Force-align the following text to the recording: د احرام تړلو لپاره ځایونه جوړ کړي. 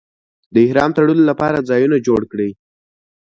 د 0.53 0.55
احرام 0.65 0.91
تړلو 0.97 1.23
لپاره 1.29 1.65
ځایونه 1.69 1.97
جوړ 2.07 2.21
کړي. 2.31 2.49